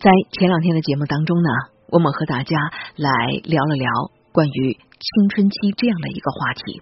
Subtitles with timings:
[0.00, 1.50] 在前两天的节目当中呢，
[1.92, 2.56] 我们和大家
[2.96, 3.12] 来
[3.44, 3.90] 聊了聊
[4.32, 6.80] 关于青春期这样的一个话题。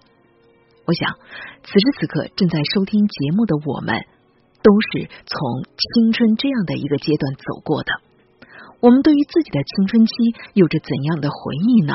[0.87, 1.19] 我想，
[1.61, 4.07] 此时此刻正在收听节目的我们，
[4.63, 7.91] 都是从青春这样的一个阶段走过的。
[8.79, 10.13] 我们对于自己的青春期
[10.53, 11.91] 有着怎样的回忆呢？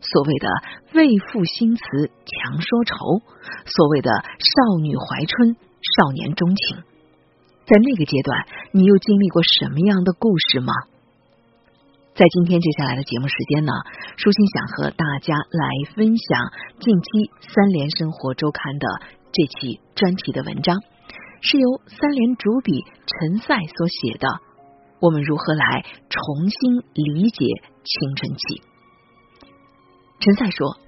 [0.00, 0.48] 所谓的
[0.98, 1.82] “为赋新词
[2.26, 3.22] 强说愁”，
[3.64, 4.10] 所谓的
[4.42, 6.82] “少女怀春，少年钟情”。
[7.68, 10.72] 在那个阶段，你又经历过什么样的故事吗？
[12.14, 13.72] 在今天接下来的节目时间呢，
[14.16, 16.38] 舒心想和大家来分享
[16.80, 17.08] 近期
[17.52, 18.88] 《三联生活周刊》的
[19.32, 20.80] 这期专题的文章，
[21.42, 24.26] 是由三联主笔陈赛所写的。
[25.00, 27.44] 我们如何来重新理解
[27.84, 28.62] 青春期？
[30.20, 30.78] 陈赛说，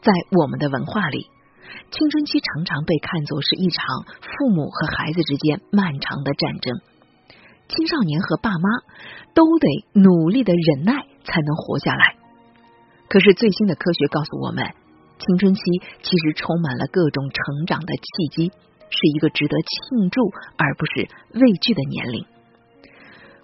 [0.00, 1.28] 在我们的文化里，
[1.90, 3.84] 青春期常常被看作是一场
[4.20, 6.80] 父母和孩子之间漫长的战争。
[7.68, 8.68] 青少年和爸妈
[9.34, 12.16] 都得努力的忍耐才能活下来。
[13.08, 14.64] 可是最新的科学告诉我们，
[15.18, 15.60] 青春期
[16.02, 18.48] 其实充满了各种成长的契机，
[18.90, 20.20] 是一个值得庆祝
[20.56, 22.26] 而不是畏惧的年龄。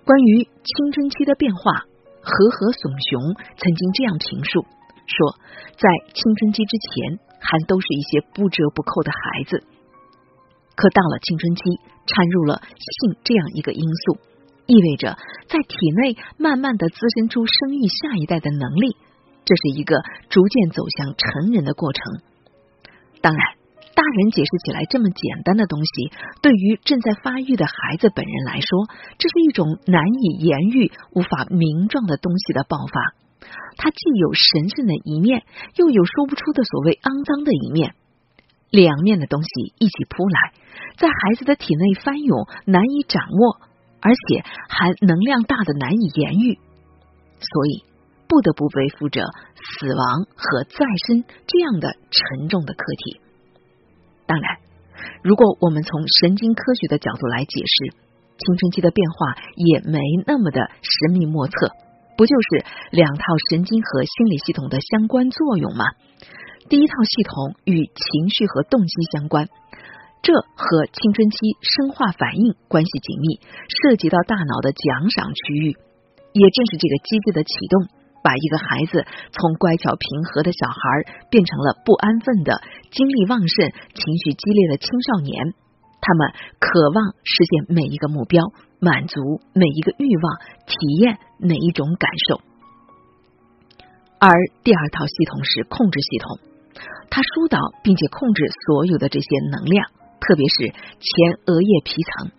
[0.05, 1.85] 关于青春期的变化，
[2.21, 4.65] 和和耸雄曾经这样评述
[5.05, 5.37] 说：
[5.77, 9.65] 在青春期之前，还都是一些不折不扣的孩子。
[10.77, 11.63] 可到了青春期，
[12.07, 14.19] 掺入了性这样一个因素，
[14.67, 18.97] 意味着在体内慢慢的滋生出生育下一代的能力，
[19.45, 22.03] 这是一个逐渐走向成人的过程。
[23.21, 23.59] 当然。
[23.99, 28.87] 大人解释起来这么简单的东西，对于正在发育的孩子本人来说，
[29.19, 33.28] 这是一种难以言喻、无法名状的东西的爆发。
[33.77, 35.45] 它既有神圣的一面，
[35.77, 37.95] 又有说不出的所谓肮脏的一面，
[38.71, 40.53] 两面的东西一起扑来，
[40.97, 43.61] 在孩子的体内翻涌，难以掌握，
[44.01, 46.59] 而且还能量大的难以言喻，
[47.39, 47.85] 所以
[48.29, 49.23] 不得不背负着
[49.55, 53.21] 死亡和再生这样的沉重的课题。
[54.27, 54.59] 当然，
[55.23, 57.97] 如果我们从神经科学的角度来解释，
[58.39, 61.55] 青春期的变化也没那么的神秘莫测，
[62.19, 65.87] 不就是两套神经和心理系统的相关作用吗？
[66.69, 69.47] 第一套系统与情绪和动机相关，
[70.21, 73.39] 这和青春期生化反应关系紧密，
[73.71, 75.79] 涉及到大脑的奖赏区域。
[76.35, 77.87] 也正是这个机制的启动。
[78.21, 85.55] 把一个孩子从乖巧平和的小孩变成了不安分的、精力旺盛、情绪激烈的青少年。
[86.01, 92.41] 他们渴望实现每一个目标，满足每一个欲望，体验每一种感受。
[94.19, 94.31] 而
[94.65, 96.39] 第二套系统是控制系统，
[97.11, 102.33] 它疏导并且控制所有的这些能量，特别是前额叶皮层。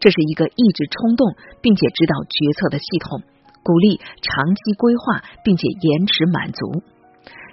[0.00, 3.22] 这是一个抑制冲动并且指导决策的系统。
[3.64, 6.82] 鼓励长期规划，并且延迟满足。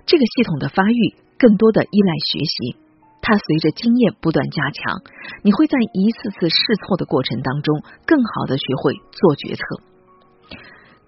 [0.05, 2.75] 这个系统的发育更多的依赖学习，
[3.21, 5.01] 它随着经验不断加强。
[5.43, 9.61] 你会在一次次试错的过程当中，更好的学会做决策。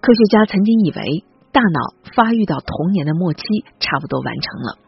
[0.00, 1.78] 科学家曾经以为大脑
[2.14, 3.42] 发育到童年的末期
[3.80, 4.78] 差不多完成了，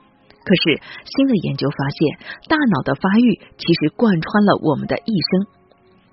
[0.45, 1.99] 可是新的研究发现，
[2.49, 5.47] 大脑的发育其实贯穿了我们的一生。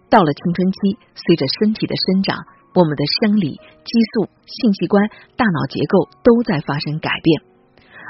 [0.09, 2.37] 到了青春期，随着身体的生长。
[2.75, 5.05] 我们的生理、激素、性器官、
[5.37, 7.43] 大脑结构都在发生改变，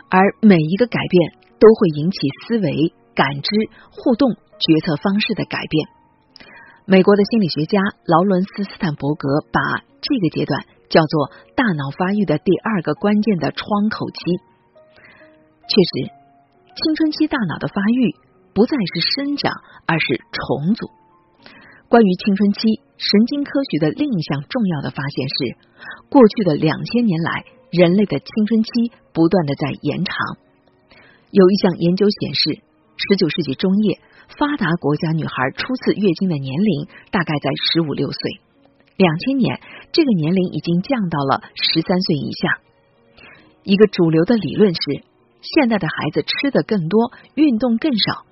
[0.07, 3.47] 而每一个改变都会引起思维、感知、
[3.95, 5.87] 互动、决策方式的改变。
[6.83, 14.19] 美国的心理学家劳伦斯·斯坦伯格把这个阶段叫做大脑发育的第二个关键的窗口期。
[15.71, 16.11] 确实，
[16.75, 18.11] 青春期大脑的发育
[18.51, 19.55] 不再是生长，
[19.87, 20.91] 而是重组。
[21.87, 22.83] 关于青春期。
[22.95, 25.35] 神经科学的另一项重要的发现是，
[26.09, 28.69] 过去的两千年来，人类的青春期
[29.11, 30.15] 不断的在延长。
[31.33, 32.61] 有一项研究显示，
[32.95, 33.99] 十九世纪中叶，
[34.37, 38.39] 发达国家女孩初次月经的年龄大概在十五六岁，
[38.97, 39.59] 两千年
[39.91, 42.61] 这个年龄已经降到了十三岁以下。
[43.63, 44.81] 一个主流的理论是，
[45.41, 48.25] 现在的孩子吃的更多，运动更少。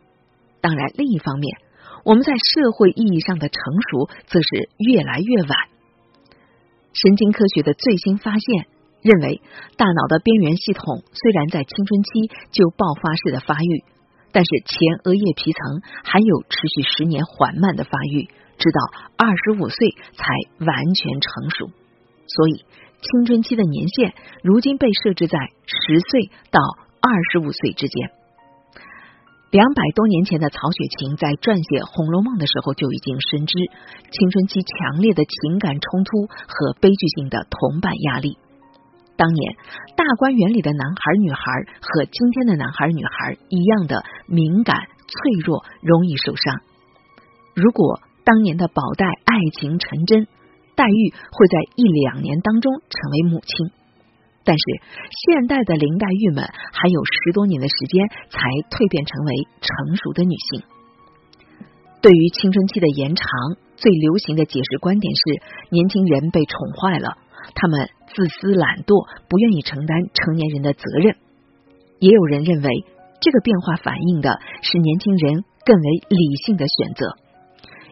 [0.61, 1.57] 当然，另一方面。
[2.05, 3.59] 我们在社会意义上的成
[3.89, 5.57] 熟，则是越来越晚。
[6.93, 8.67] 神经科学的最新发现
[9.01, 9.41] 认为，
[9.77, 12.09] 大脑的边缘系统虽然在青春期
[12.51, 13.83] 就爆发式的发育，
[14.31, 18.79] 但是前额叶皮层还有持续十年缓慢的发育，直到
[19.17, 20.23] 二十五岁才
[20.65, 21.69] 完全成熟。
[22.27, 22.65] 所以，
[23.01, 24.13] 青春期的年限
[24.43, 26.61] 如今被设置在十岁到
[27.01, 28.11] 二十五岁之间。
[29.49, 33.57] 两百多年前的曹雪芹在撰写《红楼梦》的时候就已经深知
[34.13, 38.37] 青春期强烈的情感冲突和悲剧性的同伴压力。
[39.21, 39.53] 当年
[39.95, 41.43] 大观园里的男孩女孩
[41.79, 45.13] 和今天的男孩女孩一样的敏感脆
[45.45, 46.61] 弱，容易受伤。
[47.53, 50.25] 如果当年的宝黛爱情成真，
[50.75, 53.69] 黛玉会在一两年当中成为母亲。
[54.43, 54.63] 但是
[55.29, 58.41] 现代的林黛玉们还有十多年的时间才
[58.73, 60.65] 蜕变成为成熟的女性。
[62.01, 63.27] 对于青春期的延长，
[63.77, 65.21] 最流行的解释观点是
[65.69, 67.21] 年轻人被宠坏了，
[67.53, 71.15] 他们自私懒惰，不愿意承担成年人的责任。
[71.99, 72.69] 也有人认为，
[73.21, 77.15] 这个变化反映的是年轻人更为理性的选择，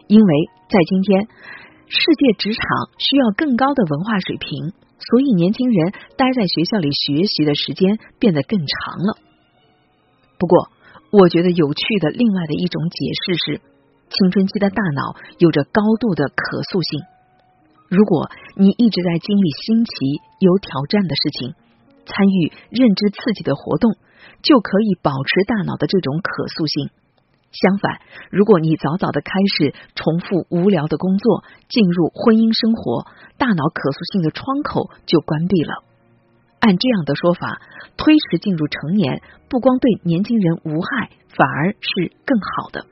[0.06, 0.30] 因为
[0.68, 1.28] 在今天
[1.88, 2.64] 世界职场
[2.98, 4.72] 需要更高的文化水平。
[5.00, 9.16] 所以，年轻人待在学校里学习的时间变得更长了。
[10.38, 10.68] 不过，
[11.10, 13.60] 我觉得有趣的另外的一种解释是，
[14.10, 17.00] 青春期的大脑有着高度的可塑性。
[17.90, 19.90] 如果你一直在经历新奇、
[20.38, 21.54] 有挑战的事情，
[22.06, 23.98] 参与认知刺激的活动，
[24.42, 26.90] 就可以保持大脑的这种可塑性。
[27.50, 28.00] 相反，
[28.30, 35.82] 如果你早早的开始重复无聊的工作，进入婚姻生活，大脑可塑性的窗口就关闭了。
[36.60, 37.60] 按这样的说法，
[37.96, 42.86] 推迟进入成年，不光对年轻人无害，反而是更好的。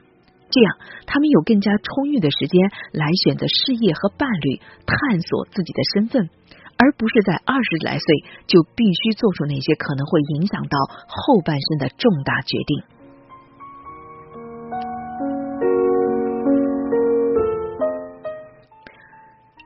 [0.50, 6.31] 这样，他们有更加充裕的时间来选择事业和伴侣，探索自己的身份，
[6.79, 8.06] 而不是在二十来岁
[8.47, 12.83] 就必须做出那些可能会影响到后半生的重大决定。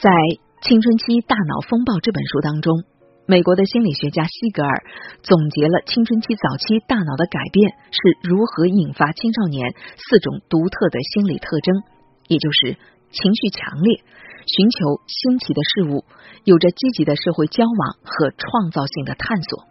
[0.02, 0.10] 在
[0.62, 2.82] 《青春期大脑风暴》这本书当中，
[3.26, 4.84] 美国的心理学家西格尔
[5.22, 11.82] 总结了青春期早期大脑的改变是如何引发青少年四种独特的心理特征，
[12.26, 12.76] 也就是
[13.10, 14.02] 情绪强烈、
[14.46, 16.04] 寻求新奇的事物、
[16.44, 19.64] 有着积极的社会交往和创造性的探索。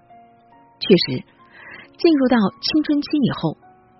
[0.79, 1.23] 确实，
[1.99, 3.57] 进入到青春期以后，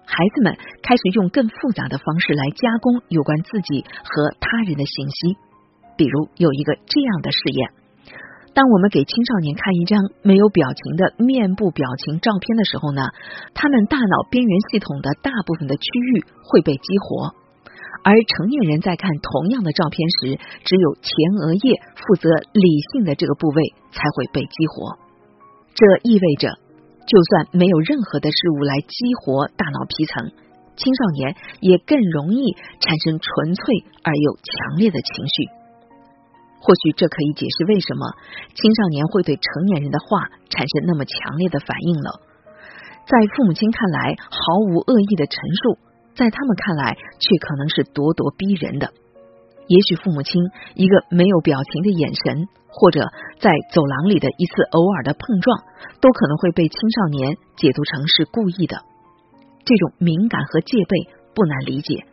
[0.07, 5.36] 孩子们开始用更复杂的方式来加工有关自己和他人的信息。
[5.98, 7.69] 比如有一个这样的试验：
[8.53, 13.07] 当我们给青少年看一张没有表情的面部表情照片的时候呢，
[13.53, 17.31] 他们大脑边缘系统的大部分的区域会被激活；
[18.03, 20.36] 而成年人在看同样的照片时，
[20.68, 25.00] 只有前额叶负责理性的这个部位才会被激活。
[25.71, 26.51] 这意味着，
[27.07, 30.27] 就算没有任何的事物来激活大脑皮层，
[30.75, 32.51] 青少年也更容易
[32.83, 33.63] 产生纯粹
[34.03, 35.61] 而又强烈的情绪。
[36.62, 38.13] 或许这可以解释为什么
[38.54, 42.22] 青少年会对成年人的话产生那么强烈的反应了。
[43.10, 45.81] 在父母亲看来毫无恶意的陈述，
[46.13, 48.94] 在他们看来却可能是咄咄逼人的。
[49.68, 50.38] 也许父母亲
[50.75, 53.10] 一个没有表情的眼神，或者
[53.40, 55.66] 在走廊里的一次偶尔的碰撞，
[56.00, 58.84] 都可能会被青少年解读成是故意的。
[59.66, 62.06] 这种敏感和戒备不难理解。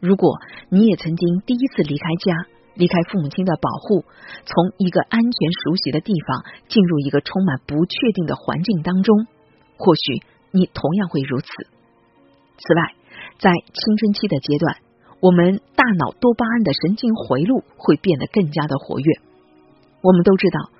[0.00, 0.36] 如果
[0.68, 2.34] 你也曾经第一次离开家，
[2.74, 4.04] 离开父母亲的保护，
[4.44, 9.26] 从一个安全熟悉的地方进入一个充满不确定的环境当中，
[9.76, 11.46] 或许你同样会如此。
[12.58, 12.94] 此外，
[13.38, 14.78] 在青春期的阶段，
[15.20, 19.20] 我们大脑多巴胺的神经回路会变得更加的活跃。
[20.02, 20.70] 我们都知道，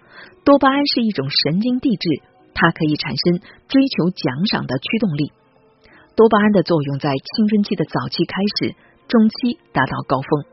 [0.45, 2.23] 多巴胺是一种神经递质，
[2.55, 5.33] 它可以产生追求奖赏的驱动力。
[6.15, 8.77] 多巴胺的作用在青春期的早期开始，
[9.09, 10.45] 中期达到高峰。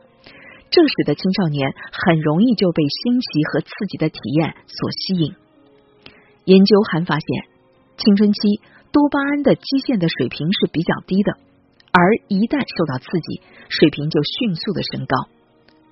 [0.72, 5.36] 这使得青少年很容易就被新奇和刺激的体验所吸引。
[6.46, 7.28] 研究还发现，
[7.98, 8.40] 青春期
[8.90, 11.36] 多巴胺的基线的水平是比较低的，
[11.92, 15.28] 而一旦受到刺激，水平就迅速的升高。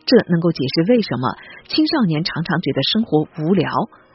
[0.07, 1.37] 这能够解释为什么
[1.69, 3.69] 青少年常常觉得生活无聊，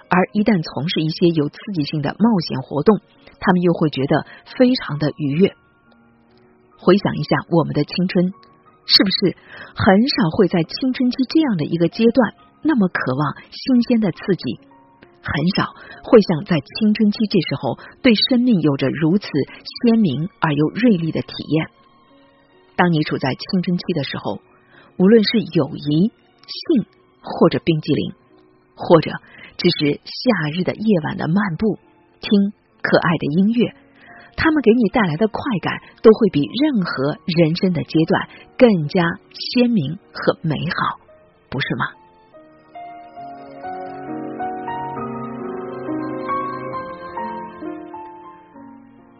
[0.09, 2.99] 而一旦从事一些有刺激性的冒险活动，
[3.37, 4.25] 他们又会觉得
[4.57, 5.53] 非常的愉悦。
[6.81, 8.33] 回想一下我们的青春。
[8.85, 9.37] 是不是
[9.75, 14.59] 很少会在青春期这样的一个阶段那么渴望新鲜的刺激？
[15.25, 15.73] 很少
[16.03, 21.67] 会像在青春期这时候对生命有着如此鲜明而又锐利的体验。
[22.75, 24.39] 当你处在青春期的时候，
[24.97, 26.11] 无论是友谊、
[26.45, 26.85] 性
[27.21, 28.13] 或者冰激凌，
[28.75, 29.11] 或者
[29.57, 31.79] 只是夏日的夜晚的漫步，
[32.21, 33.73] 听可爱的音乐。
[34.45, 35.73] 他们给你带来的快感，
[36.03, 39.01] 都会比任何人生的阶段更加
[39.33, 41.01] 鲜明和美好，
[41.49, 41.85] 不是吗？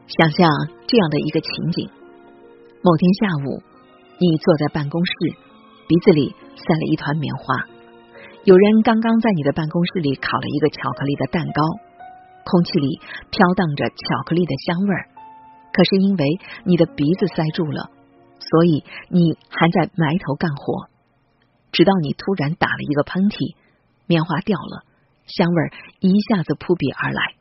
[0.05, 0.47] 想象
[0.85, 1.89] 这样的一个情景：
[2.83, 3.63] 某天下午，
[4.19, 5.11] 你坐在办公室，
[5.87, 7.65] 鼻子里塞了一团棉花。
[8.43, 11.63] 有人刚刚在你的办公室里烤了一个巧克力的蛋糕，
[12.45, 12.99] 空气里
[13.31, 15.14] 飘荡着巧克力的香味儿。
[15.75, 16.23] 可是因为
[16.63, 17.91] 你的鼻子塞住了，
[18.39, 20.87] 所以你还在埋头干活，
[21.73, 23.55] 直到你突然打了一个喷嚏，
[24.07, 24.87] 棉花掉了，
[25.27, 27.35] 香味儿一下子扑鼻而来。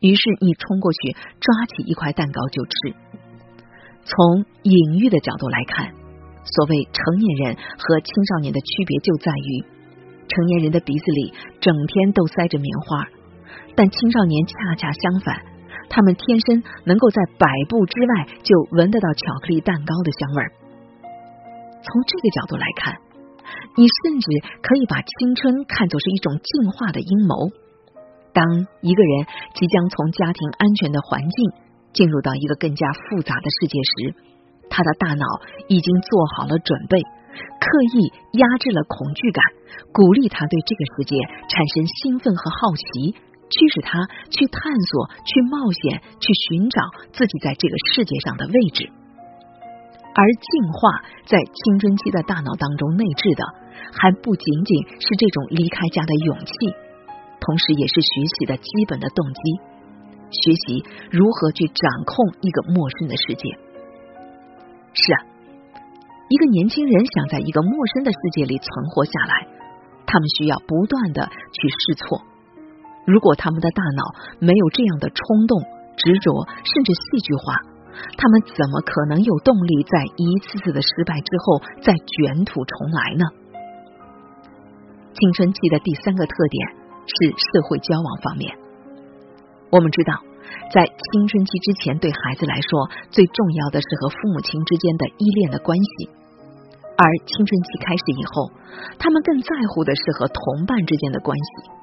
[0.00, 2.74] 于是你冲过去抓起一块蛋糕就吃。
[4.02, 5.94] 从隐喻的角度来看，
[6.42, 9.62] 所谓成年人和青少年的区别就在于，
[10.26, 13.06] 成年人的鼻子里整天都塞着棉花，
[13.76, 15.51] 但青少年恰恰相反，
[15.88, 20.52] 他们天生能够在百步之外就闻得到巧克力蛋糕的香味儿。
[21.82, 22.94] 从这个角度来看，
[23.76, 24.26] 你甚至
[24.62, 27.50] 可以把青春看作是一种进化的阴谋。
[28.32, 28.46] 当
[28.80, 31.52] 一个人即将从家庭安全的环境，
[31.92, 34.14] 进入到一个更加复杂的世界时，
[34.70, 35.26] 他的大脑
[35.68, 38.08] 已经做好了准备，刻意
[38.38, 39.44] 压制了恐惧感，
[39.92, 41.18] 鼓励他对这个世界
[41.50, 43.18] 产生兴奋和好奇，
[43.52, 44.00] 驱使他
[44.32, 46.80] 去探索、去冒险、去寻找
[47.12, 48.88] 自己在这个世界上的位置。
[50.14, 53.44] 而进化在青春期的大脑当中内置的，
[53.92, 56.52] 还不仅仅是这种离开家的勇气，
[57.40, 59.40] 同时也是学习的基本的动机。
[60.32, 63.56] 学习如何去掌控一个陌生的世界。
[64.92, 65.18] 是啊，
[66.28, 69.46] 一个年轻人想在一个陌生的世界里存活下来，
[70.04, 72.20] 他们需要不断的去试错。
[73.04, 74.02] 如果他们的大脑
[74.38, 75.62] 没有这样的冲动、
[75.96, 77.54] 执着，甚至戏剧化，
[78.16, 83.24] 他们怎么可能有动力在一次次的失败之后再卷土重来呢？
[85.12, 86.68] 青春期的第三个特点
[87.04, 88.56] 是社会交往方面。
[89.70, 90.14] 我们知道，
[90.72, 96.08] 在青春期之前，对孩子来说最重要的是和父母亲之间的依恋的关系；
[96.96, 98.50] 而青春期开始以后，
[98.98, 101.81] 他们更在乎的是和同伴之间的关系。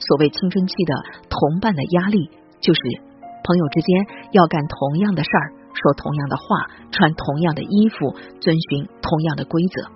[0.00, 0.94] 所谓青春期的
[1.28, 2.30] 同伴的压力，
[2.60, 2.80] 就是
[3.44, 6.44] 朋友之间要干同样的事儿，说同样的话，
[6.90, 9.92] 穿同样的衣服，遵循同样的规则。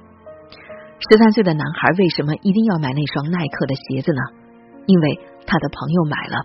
[1.11, 4.21] 十三岁的男孩为什么一定要买那双耐克的鞋子呢？
[4.87, 6.45] 因为他的朋友买了。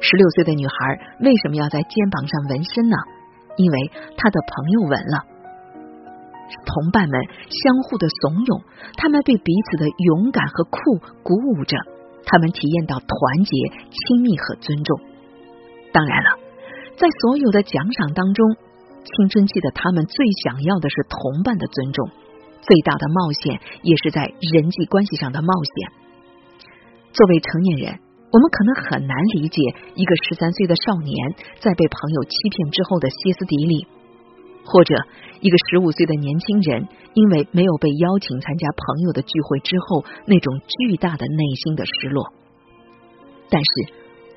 [0.00, 2.96] 十六岁的女孩为什么要在肩膀上纹身呢？
[3.56, 5.18] 因为她的朋友纹了。
[6.66, 8.62] 同伴们相互的怂恿，
[8.96, 10.78] 他们被彼此的勇敢和酷
[11.22, 11.76] 鼓舞着，
[12.24, 13.52] 他们体验到团结、
[13.90, 15.00] 亲密和尊重。
[15.92, 16.38] 当然了，
[16.96, 18.56] 在所有的奖赏当中，
[19.04, 22.08] 青春期的他们最想要的是同伴的尊重，
[22.60, 24.22] 最大的冒险也是在
[24.54, 25.92] 人际关系上的冒险。
[27.12, 28.00] 作为成年人。
[28.32, 29.60] 我们可能很难理解
[29.94, 31.12] 一个十三岁的少年
[31.60, 33.86] 在被朋友欺骗之后的歇斯底里，
[34.64, 34.94] 或者
[35.42, 42.32] 一个十五岁的年轻人因为没有被邀请参加朋友的聚会之后那种巨大的内心的失落。
[43.50, 43.92] 但是，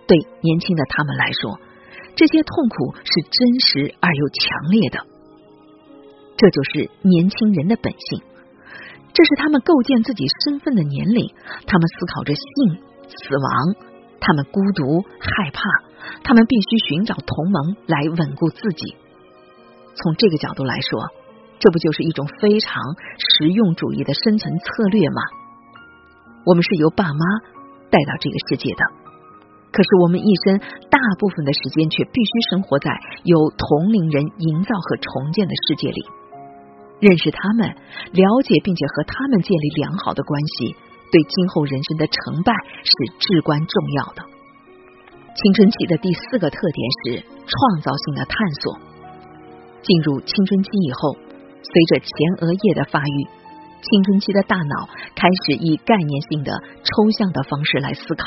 [0.07, 1.59] 对年轻的他们来说，
[2.15, 4.99] 这些痛苦是真实而又强烈的。
[6.37, 8.21] 这就是年轻人的本性，
[9.13, 11.31] 这是他们构建自己身份的年龄，
[11.67, 12.81] 他们思考着性。
[13.07, 13.75] 死亡，
[14.19, 15.61] 他们孤独害怕，
[16.23, 18.95] 他们必须寻找同盟来稳固自己。
[19.95, 20.99] 从这个角度来说，
[21.59, 22.83] 这不就是一种非常
[23.17, 25.21] 实用主义的生存策略吗？
[26.45, 27.23] 我们是由爸妈
[27.89, 28.83] 带到这个世界的，
[29.71, 30.59] 可是我们一生
[30.91, 32.91] 大部分的时间却必须生活在
[33.23, 36.05] 由同龄人营造和重建的世界里，
[36.99, 37.69] 认识他们，
[38.11, 40.75] 了解并且和他们建立良好的关系。
[41.11, 42.51] 对今后人生的成败
[42.83, 44.25] 是至关重要的。
[45.35, 48.94] 青春期的第四个特点是创造性的探索。
[49.85, 51.13] 进入青春期以后，
[51.61, 52.09] 随着前
[52.41, 53.17] 额叶的发育，
[53.85, 56.51] 青春期的大脑开始以概念性的
[56.81, 58.25] 抽象的方式来思考。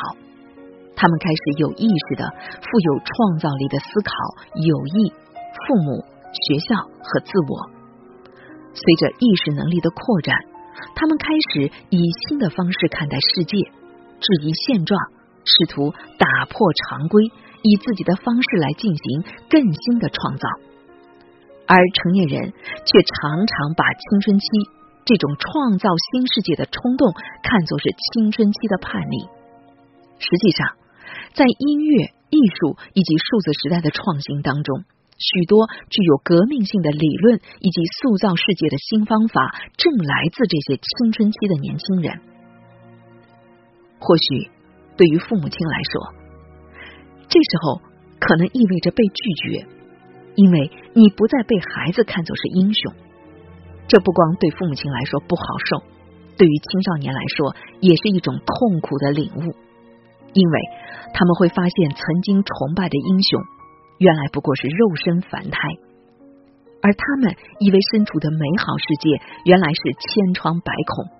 [0.94, 2.30] 他们开始有意识的、
[2.62, 4.12] 富有创造力的思考
[4.54, 5.10] 友谊、
[5.66, 7.70] 父母、学校和自我。
[8.72, 10.38] 随着意识能力的扩展。
[10.94, 13.58] 他们开始以新的方式看待世界，
[14.20, 14.96] 质疑现状，
[15.42, 17.24] 试图打破常规，
[17.62, 20.48] 以自己的方式来进行更新的创造。
[21.68, 24.46] 而成年人却常常把青春期
[25.04, 27.12] 这种创造新世界的冲动
[27.44, 29.28] 看作是青春期的叛逆。
[30.18, 30.74] 实际上，
[31.34, 34.84] 在音乐、艺术以及数字时代的创新当中。
[35.18, 42.20] 许多具有革命性的理论以及塑造世界的新方法，正来自这些青春期的年轻人。
[43.98, 44.48] 或许
[44.96, 46.14] 对于父母亲来说，
[47.28, 47.82] 这时候
[48.20, 49.66] 可能意味着被拒绝，
[50.38, 52.94] 因为你不再被孩子看作是英雄。
[53.88, 55.82] 这不光对父母亲来说不好受，
[56.36, 59.56] 对于青少年来说也是一种痛苦的领悟，
[60.32, 60.56] 因为
[61.12, 63.42] 他们会发现曾经崇拜的英雄，
[63.98, 65.58] 原来不过是肉身凡胎，
[66.82, 71.18] 而他们以为身处的美好世界，原来是千疮百孔。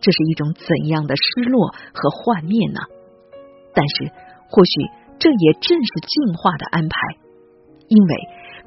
[0.00, 2.80] 这是一种怎样的失落和幻灭呢？
[3.74, 4.10] 但是，
[4.50, 4.72] 或许
[5.20, 6.96] 这也正是进化的安排，
[7.88, 8.14] 因为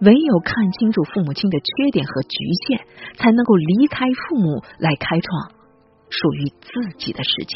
[0.02, 2.82] 唯有看清楚父母亲的缺点和局限，
[3.18, 5.52] 才能够离开父母，来开创
[6.10, 7.54] 属于自己的世界。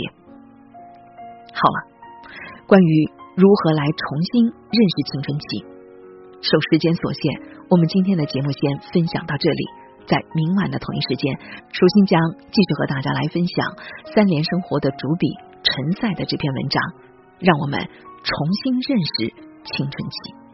[1.53, 1.77] 好了，
[2.67, 5.65] 关于如何来重新认识青春期，
[6.41, 9.65] 受时间所限，我们今天的节目先分享到这里。
[10.05, 11.33] 在明晚的同一时间，
[11.73, 12.21] 舒心将
[12.53, 13.73] 继续和大家来分享
[14.13, 15.33] 三联生活的主笔
[15.63, 16.83] 陈赛的这篇文章，
[17.39, 17.79] 让我们
[18.21, 19.33] 重新认识
[19.65, 20.44] 青春期。